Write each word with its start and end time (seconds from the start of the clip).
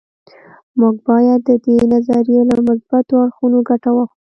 موږ 0.79 0.95
باید 1.09 1.39
د 1.47 1.49
دې 1.65 1.77
نظریې 1.93 2.41
له 2.49 2.55
مثبتو 2.67 3.13
اړخونو 3.23 3.57
ګټه 3.69 3.89
واخلو 3.93 4.15